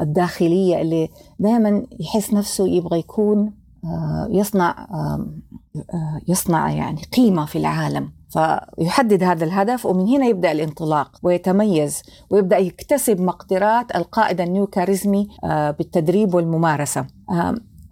الداخلية 0.01 0.81
اللي 0.81 1.09
دائما 1.39 1.85
يحس 1.99 2.33
نفسه 2.33 2.67
يبغى 2.67 2.99
يكون 2.99 3.53
آه، 3.85 4.27
يصنع 4.31 4.87
آه، 4.91 5.27
يصنع 6.27 6.71
يعني 6.71 7.01
قيمة 7.17 7.45
في 7.45 7.57
العالم. 7.57 8.11
فيحدد 8.29 9.23
هذا 9.23 9.45
الهدف 9.45 9.85
ومن 9.85 10.07
هنا 10.07 10.25
يبدأ 10.25 10.51
الانطلاق 10.51 11.19
ويتميز 11.23 12.01
ويبدأ 12.29 12.57
يكتسب 12.57 13.21
مقدرات 13.21 13.95
القائد 13.95 14.41
النيوكاريزمي 14.41 15.27
بالتدريب 15.77 16.35
والممارسة. 16.35 17.05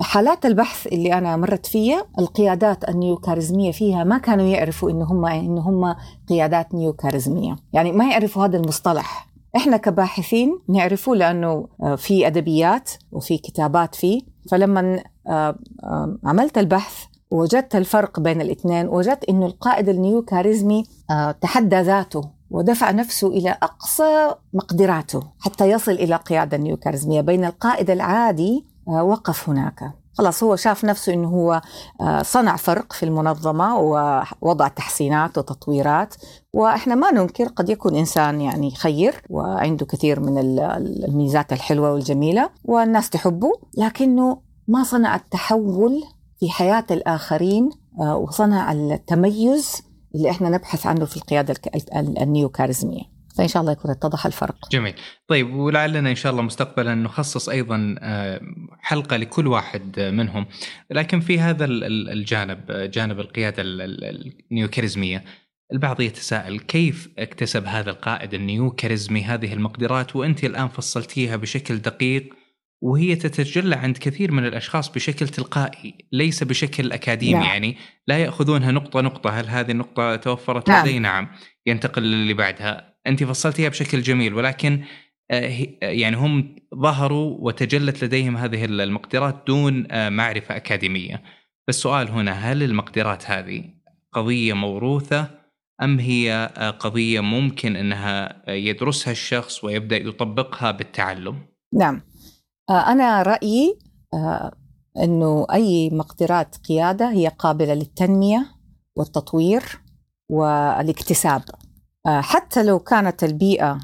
حالات 0.01 0.46
البحث 0.46 0.88
اللي 0.88 1.13
أنا 1.13 1.38
مرت 1.38 1.65
فيها 1.65 2.05
القيادات 2.19 2.89
النيوكاريزمية 2.89 3.72
فيها 3.72 4.03
ما 4.03 4.17
كانوا 4.17 4.46
يعرفوا 4.46 4.91
إنه 4.91 5.05
هم 5.05 5.25
إنه 5.25 5.62
هم 5.62 5.96
قيادات 6.29 6.74
نيوكاريزمية. 6.74 7.55
يعني 7.74 7.91
ما 7.91 8.10
يعرفوا 8.12 8.46
هذا 8.46 8.58
المصطلح. 8.58 9.28
إحنا 9.56 9.77
كباحثين 9.77 10.60
نعرفه 10.70 11.15
لأنه 11.15 11.68
آه، 11.84 11.96
في 11.96 12.27
أدبيات 12.27 12.89
وفي 13.12 13.38
كتابات 13.38 13.96
فيه. 13.96 14.22
فلما 14.51 15.03
آه، 15.27 15.56
آه، 15.84 16.18
عملت 16.25 16.58
البحث 16.58 17.03
وجدت 17.32 17.75
الفرق 17.75 18.20
بين 18.20 18.41
الاثنين 18.41 18.88
وجدت 18.88 19.24
إنه 19.24 19.46
القائد 19.46 19.89
النيو 19.89 20.22
كاريزمي 20.22 20.84
تحدى 21.41 21.82
ذاته 21.82 22.29
ودفع 22.50 22.91
نفسه 22.91 23.27
إلى 23.27 23.50
أقصى 23.50 24.36
مقدراته 24.53 25.24
حتى 25.39 25.70
يصل 25.70 25.91
إلى 25.91 26.15
قيادة 26.15 26.58
النيو 26.58 26.77
كاريزميه 26.77 27.22
بين 27.22 27.46
القائد 27.46 27.89
العادي 27.89 28.65
وقف 28.86 29.50
هناك. 29.50 29.94
خلاص 30.13 30.44
هو 30.44 30.56
شاف 30.56 30.86
نفسه 30.86 31.13
إنه 31.13 31.28
هو 31.28 31.62
آه، 32.01 32.22
صنع 32.22 32.56
فرق 32.56 32.94
في 32.94 33.04
المنظمة 33.04 33.78
ووضع 33.80 34.68
تحسينات 34.68 35.38
وتطويرات 35.38 36.16
وإحنا 36.54 36.96
ما 36.96 37.12
ننكر 37.12 37.46
قد 37.48 37.70
يكون 37.70 37.96
إنسان 37.96 38.42
يعني 38.42 38.72
خير 38.72 39.24
وعنده 39.30 39.86
كثير 39.86 40.20
من 40.20 40.38
الميزات 40.38 41.54
الحلوة 41.54 41.94
والجميلة 41.94 42.50
والناس 42.66 43.10
تحبه 43.10 43.51
لكنه 43.78 44.42
ما 44.68 44.84
صنع 44.84 45.16
التحول 45.16 46.04
في 46.39 46.50
حياة 46.50 46.86
الآخرين 46.92 47.70
آه، 48.01 48.18
وصنع 48.18 48.72
التميز 48.72 49.82
اللي 50.16 50.30
إحنا 50.30 50.50
نبحث 50.50 50.86
عنه 50.86 51.06
في 51.06 51.18
القيادة 51.18 51.56
النيو 51.96 52.50
كاريزميه 52.50 53.18
فإن 53.39 53.48
شاء 53.48 53.62
الله 53.62 53.72
يكون 53.72 53.91
اتضح 53.91 54.25
الفرق. 54.25 54.69
جميل، 54.72 54.93
طيب 55.27 55.53
ولعلنا 55.53 56.10
إن 56.10 56.15
شاء 56.15 56.31
الله 56.31 56.41
مستقبلا 56.41 56.96
نخصص 56.96 57.50
أيضا 57.50 57.96
آه، 58.00 58.41
حلقة 58.79 59.17
لكل 59.17 59.48
واحد 59.48 60.00
منهم، 60.00 60.46
لكن 60.91 61.19
في 61.19 61.39
هذا 61.39 61.65
الجانب 61.65 62.72
جانب 62.72 63.19
القيادة 63.19 63.63
النيوكاريزمية 63.65 65.24
البعض 65.74 66.01
يتساءل 66.01 66.60
كيف 66.60 67.10
اكتسب 67.19 67.65
هذا 67.65 67.89
القائد 67.89 68.34
النيوكاريزمي 68.34 69.24
هذه 69.24 69.53
المقدرات؟ 69.53 70.15
وأنت 70.15 70.43
الآن 70.43 70.67
فصلتيها 70.67 71.36
بشكل 71.36 71.77
دقيق 71.77 72.34
وهي 72.81 73.15
تتجلى 73.15 73.75
عند 73.75 73.98
كثير 73.98 74.31
من 74.31 74.46
الأشخاص 74.46 74.89
بشكل 74.89 75.27
تلقائي 75.27 75.96
ليس 76.12 76.43
بشكل 76.43 76.91
أكاديمي 76.91 77.34
نعم. 77.34 77.43
يعني. 77.43 77.77
لا 78.08 78.17
يأخذونها 78.17 78.72
نقطة 78.72 79.01
نقطة. 79.01 79.29
هل 79.29 79.48
هذه 79.48 79.72
النقطة 79.72 80.15
توفرت 80.15 80.69
نعم. 80.69 80.86
لدي 80.86 81.00
نعم. 81.00 81.27
ينتقل 81.65 82.01
للي 82.01 82.34
بعدها. 82.34 82.88
أنت 83.08 83.24
فصلتيها 83.24 83.70
بشكل 83.70 84.01
جميل 84.01 84.34
ولكن 84.34 84.84
آه، 85.32 85.68
يعني 85.82 86.15
هم 86.15 86.56
ظهروا 86.75 87.38
وتجلت 87.39 88.03
لديهم 88.03 88.38
هذه 88.38 88.65
المقدرات 88.65 89.44
دون 89.48 89.88
آه، 89.91 90.10
معرفة 90.10 90.56
أكاديمية. 90.56 91.24
فالسؤال 91.68 92.10
هنا 92.10 92.32
هل 92.32 92.63
المقدرات 92.63 93.32
هذه 93.32 93.63
قضية 94.13 94.53
موروثة 94.53 95.39
أم 95.82 96.00
هي 96.00 96.51
آه، 96.58 96.70
قضية 96.70 97.20
ممكن 97.20 97.75
إنها 97.75 98.44
يدرسها 98.50 99.12
الشخص 99.12 99.63
ويبدأ 99.63 99.98
يطبقها 99.98 100.72
بالتعلم؟ 100.72 101.46
نعم. 101.74 102.01
أنا 102.70 103.22
رأيي 103.22 103.79
آه، 104.13 104.51
أنه 104.98 105.46
أي 105.53 105.89
مقدرات 105.89 106.56
قيادة 106.58 107.12
هي 107.12 107.27
قابلة 107.27 107.74
للتنمية 107.74 108.46
والتطوير 108.96 109.63
والإكتساب. 110.29 111.41
حتى 112.08 112.63
لو 112.63 112.79
كانت 112.79 113.24
البيئة 113.24 113.79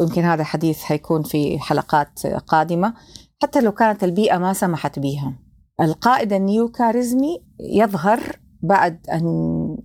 ويمكن 0.00 0.22
هذا 0.22 0.44
حديث 0.44 0.82
حيكون 0.82 1.22
في 1.22 1.58
حلقات 1.58 2.26
قادمة 2.26 2.94
حتى 3.42 3.60
لو 3.60 3.72
كانت 3.72 4.04
البيئة 4.04 4.38
ما 4.38 4.52
سمحت 4.52 4.98
بها 4.98 5.34
القائد 5.80 6.32
النيو 6.32 6.68
كاريزمي 6.68 7.42
يظهر 7.60 8.38
بعد 8.62 9.06
أن 9.12 9.24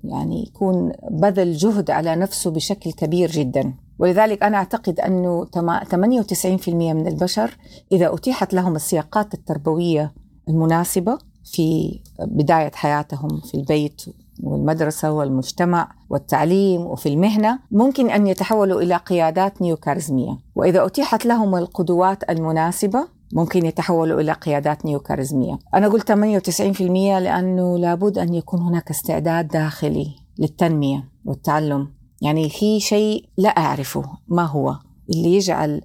يعني 0.04 0.44
يكون 0.48 0.92
بذل 1.12 1.54
جهد 1.54 1.92
على 1.92 2.16
نفسه 2.16 2.52
بشكل 2.52 2.92
كبير 2.92 3.32
جدا. 3.32 3.74
ولذلك 4.00 4.44
أنا 4.44 4.58
أعتقد 4.58 5.00
أنه 5.00 5.46
98% 5.46 6.70
من 6.70 7.08
البشر 7.08 7.58
إذا 7.92 8.14
أتيحت 8.14 8.54
لهم 8.54 8.76
السياقات 8.76 9.34
التربوية 9.34 10.14
المناسبة 10.50 11.18
في 11.44 12.00
بداية 12.20 12.72
حياتهم 12.74 13.42
في 13.42 13.58
البيت 13.58 14.02
والمدرسة 14.44 15.12
والمجتمع 15.12 15.92
والتعليم 16.10 16.82
وفي 16.82 17.10
المهنة 17.10 17.60
ممكن 17.72 18.10
أن 18.10 18.28
يتحولوا 18.28 18.82
إلى 18.82 18.96
قيادات 18.96 19.62
نيوكاريزمية. 19.62 20.38
وإذا 20.56 20.86
أتيحت 20.86 21.26
لهم 21.26 21.56
القدوات 21.56 22.30
المناسبة 22.30 23.08
ممكن 23.34 23.66
يتحولوا 23.66 24.22
إلى 24.22 24.32
قيادات 24.32 24.86
نيوكاريزمية. 24.86 25.60
أنا 25.74 25.88
قلت 25.88 26.12
98% 26.12 26.82
لأنه 27.20 27.78
لابد 27.78 28.18
أن 28.18 28.34
يكون 28.34 28.62
هناك 28.62 28.90
استعداد 28.90 29.48
داخلي 29.48 30.08
للتنمية 30.40 31.04
والتعلم. 31.26 31.88
يعني 32.22 32.50
في 32.50 32.80
شيء 32.80 33.30
لا 33.38 33.50
أعرفه. 33.50 34.04
ما 34.28 34.44
هو؟ 34.46 34.76
اللي 35.10 35.36
يجعل 35.36 35.82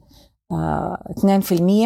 آه 0.52 0.98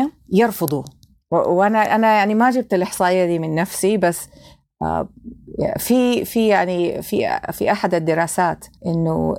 2% 0.05 0.11
يرفضوا 0.33 0.83
وأنا 1.31 1.95
أنا 1.95 2.17
يعني 2.17 2.35
ما 2.35 2.51
جبت 2.51 2.75
الإحصائية 2.75 3.27
دي 3.27 3.39
من 3.39 3.55
نفسي 3.55 3.97
بس 3.97 4.21
آه 4.23 4.56
في 5.79 6.25
في 6.25 6.49
يعني 6.49 7.03
في 7.03 7.41
في 7.53 7.73
أحد 7.73 7.95
الدراسات 7.95 8.67
إنه 8.87 9.35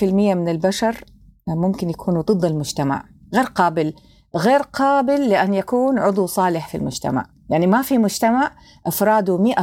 2% 0.00 0.04
من 0.04 0.48
البشر 0.48 1.04
ممكن 1.48 1.90
يكونوا 1.90 2.22
ضد 2.22 2.44
المجتمع 2.44 3.04
غير 3.34 3.44
قابل 3.44 3.94
غير 4.36 4.60
قابل 4.62 5.28
لأن 5.28 5.54
يكون 5.54 5.98
عضو 5.98 6.26
صالح 6.26 6.68
في 6.68 6.76
المجتمع. 6.76 7.26
يعني 7.50 7.66
ما 7.66 7.82
في 7.82 7.98
مجتمع 7.98 8.52
أفراده 8.86 9.54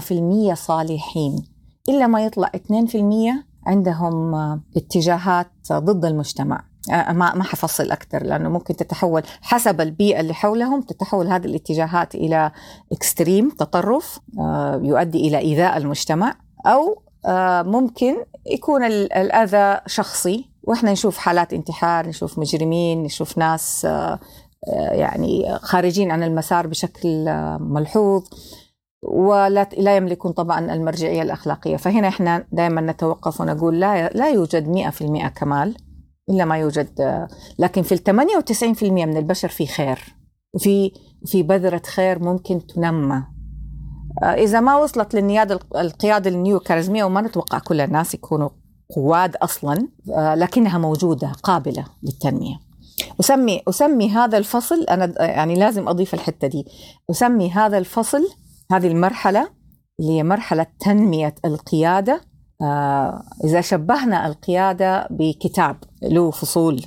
100% 0.52 0.54
صالحين 0.54 1.46
إلا 1.90 2.08
ما 2.08 2.26
يطلع 2.26 2.52
2% 2.56 2.60
عندهم 3.66 4.36
اتجاهات 4.78 5.48
ضد 5.72 6.06
المجتمع. 6.06 6.69
ما 6.90 7.36
ما 7.36 7.44
حفصل 7.44 7.92
أكثر 7.92 8.24
لأنه 8.24 8.50
ممكن 8.50 8.76
تتحول 8.76 9.24
حسب 9.42 9.82
البيئة 9.82 10.20
اللي 10.20 10.34
حولهم 10.34 10.82
تتحول 10.82 11.28
هذه 11.28 11.46
الاتجاهات 11.46 12.16
إلى 12.16 12.52
اكستريم 12.92 13.50
تطرف 13.50 14.20
آه، 14.40 14.82
يؤدي 14.84 15.28
إلى 15.28 15.38
إيذاء 15.38 15.78
المجتمع 15.78 16.36
أو 16.66 17.02
آه، 17.26 17.62
ممكن 17.62 18.16
يكون 18.46 18.84
الأذى 18.84 19.82
شخصي. 19.88 20.50
وإحنا 20.64 20.92
نشوف 20.92 21.18
حالات 21.18 21.54
انتحار 21.54 22.08
نشوف 22.08 22.40
مجرمين 22.40 23.04
نشوف 23.04 23.38
ناس 23.38 23.86
آه، 23.86 24.20
يعني 24.92 25.58
خارجين 25.62 26.12
عن 26.12 26.24
المسار 26.24 26.68
بشكل 26.68 27.26
ملحوظ 27.60 28.24
ولا 29.04 29.70
لا 29.78 29.98
يملكون 29.98 30.32
طبعا 30.32 30.74
المرجعية 30.74 31.22
الأخلاقية. 31.22 31.78
فهنا 31.78 32.08
إحنا 32.08 32.46
دائما 32.52 32.82
نتوقف 32.82 33.42
ونقول 33.42 33.80
لا 33.80 34.10
لا 34.10 34.30
يوجد 34.30 34.68
100% 34.68 35.28
كمال. 35.28 35.76
إلا 36.30 36.46
ما 36.46 36.58
يوجد 36.58 37.28
لكن 37.60 37.82
في 37.82 37.92
ال 37.92 38.04
98% 38.80 38.84
من 38.84 39.18
البشر 39.18 39.48
في 39.48 39.68
خير. 39.68 40.16
وفي 40.54 40.92
في 41.26 41.44
بذرة 41.44 41.82
خير 41.86 42.20
ممكن 42.24 42.68
تنمى. 42.68 43.24
إذا 44.24 44.60
ما 44.60 44.78
وصلت 44.78 45.14
للنياده 45.14 45.60
القياده 45.76 46.30
النيو 46.30 46.60
كاريزميه 46.60 47.04
وما 47.04 47.22
نتوقع 47.22 47.60
كل 47.60 47.82
الناس 47.82 48.14
يكونوا 48.14 48.50
قواد 48.96 49.36
أصلا 49.36 49.88
لكنها 50.36 50.78
موجودة 50.78 51.32
قابلة 51.44 51.86
للتنمية. 52.04 52.60
أسمي 53.20 53.62
أسمي 53.70 54.10
هذا 54.10 54.38
الفصل 54.38 54.84
أنا 54.84 55.26
يعني 55.26 55.56
لازم 55.56 55.88
أضيف 55.88 56.14
الحتة 56.14 56.48
دي. 56.48 56.66
أسمي 57.12 57.52
هذا 57.52 57.78
الفصل 57.78 58.28
هذه 58.72 58.88
المرحلة 58.88 59.50
اللي 60.00 60.12
هي 60.12 60.24
مرحلة 60.24 60.66
تنمية 60.80 61.36
القيادة 61.46 62.14
آه 62.14 62.29
إذا 63.46 63.62
شبهنا 63.62 64.28
القيادة 64.28 65.08
بكتاب 65.10 65.78
له 66.02 66.32
فصول 66.32 66.82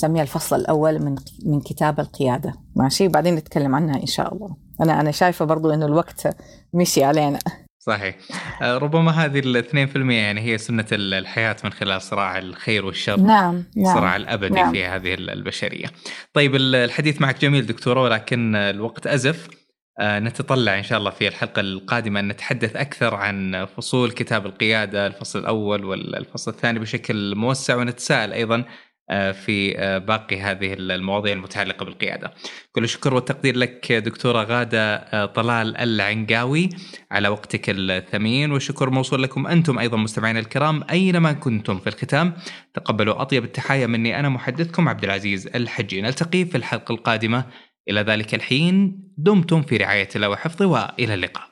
نسميها 0.00 0.22
الفصل 0.22 0.56
الأول 0.56 1.04
من 1.04 1.14
من 1.46 1.60
كتاب 1.60 2.00
القيادة. 2.00 2.54
ماشي؟ 2.76 3.08
بعدين 3.08 3.34
نتكلم 3.34 3.74
عنها 3.74 4.00
إن 4.00 4.06
شاء 4.06 4.34
الله. 4.34 4.56
أنا 4.80 5.00
أنا 5.00 5.10
شايفة 5.10 5.44
برضو 5.44 5.70
إنه 5.70 5.86
الوقت 5.86 6.36
مشي 6.74 7.04
علينا. 7.04 7.38
صحيح. 7.78 8.16
آه، 8.62 8.78
ربما 8.78 9.10
هذه 9.10 9.38
الاثنين 9.38 9.86
في 9.86 9.96
المية 9.96 10.18
يعني 10.18 10.40
هي 10.40 10.58
سنة 10.58 10.86
الحياة 10.92 11.56
من 11.64 11.72
خلال 11.72 12.02
صراع 12.02 12.38
الخير 12.38 12.86
والشر. 12.86 13.20
نعم, 13.20 13.64
نعم. 13.76 13.94
صراع 13.94 14.16
الأبدي 14.16 14.54
نعم. 14.54 14.72
في 14.72 14.84
هذه 14.84 15.14
البشرية. 15.14 15.86
طيب 16.34 16.54
الحديث 16.54 17.20
معك 17.20 17.40
جميل 17.40 17.66
دكتورة 17.66 18.02
ولكن 18.02 18.56
الوقت 18.56 19.06
أزف. 19.06 19.46
آه، 19.46 19.57
نتطلع 20.00 20.78
إن 20.78 20.82
شاء 20.82 20.98
الله 20.98 21.10
في 21.10 21.28
الحلقة 21.28 21.60
القادمة 21.60 22.20
أن 22.20 22.28
نتحدث 22.28 22.76
أكثر 22.76 23.14
عن 23.14 23.66
فصول 23.76 24.10
كتاب 24.10 24.46
القيادة 24.46 25.06
الفصل 25.06 25.38
الأول 25.38 25.84
والفصل 25.84 26.50
الثاني 26.50 26.78
بشكل 26.78 27.34
موسع 27.34 27.76
ونتساءل 27.76 28.32
أيضا 28.32 28.64
آه، 29.10 29.32
في 29.32 29.78
آه، 29.78 29.98
باقي 29.98 30.40
هذه 30.40 30.72
المواضيع 30.72 31.32
المتعلقة 31.32 31.84
بالقيادة. 31.84 32.32
كل 32.72 32.84
الشكر 32.84 33.14
والتقدير 33.14 33.56
لك 33.56 33.92
دكتورة 33.92 34.44
غادة 34.44 35.26
طلال 35.26 35.76
العنقاوي. 35.76 36.68
على 37.10 37.28
وقتك 37.28 37.64
الثمين. 37.68 38.52
والشكر 38.52 38.90
موصول 38.90 39.22
لكم 39.22 39.46
أنتم 39.46 39.78
أيضا 39.78 39.96
مستمعينا 39.96 40.40
الكرام 40.40 40.84
أينما 40.90 41.32
كنتم 41.32 41.78
في 41.78 41.86
الختام. 41.86 42.34
تقبلوا 42.74 43.22
أطيب 43.22 43.44
التحايا 43.44 43.86
مني 43.86 44.20
أنا 44.20 44.28
محدثكم 44.28 44.88
عبد 44.88 45.04
العزيز 45.04 45.46
الحجي. 45.46 46.00
نلتقي 46.00 46.44
في 46.44 46.56
الحلقة 46.56 46.92
القادمة 46.92 47.44
إلى 47.90 48.00
ذلك 48.00 48.34
الحين 48.34 49.00
دمتم 49.18 49.62
في 49.62 49.76
رعاية 49.76 50.08
الله 50.16 50.28
وحفظه 50.28 50.66
وإلى 50.66 51.14
اللقاء. 51.14 51.48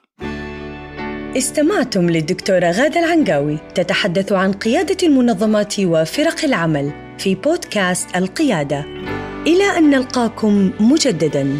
استمعتم 1.36 2.10
للدكتورة 2.10 2.70
غادة 2.70 3.00
العنقاوي 3.00 3.58
تتحدث 3.74 4.32
عن 4.32 4.52
قيادة 4.52 4.96
المنظمات 5.02 5.80
وفرق 5.80 6.44
العمل 6.44 6.92
في 7.18 7.34
بودكاست 7.34 8.16
القيادة. 8.16 8.84
إلى 9.46 9.78
أن 9.78 9.90
نلقاكم 9.90 10.72
مجدداً. 10.80 11.58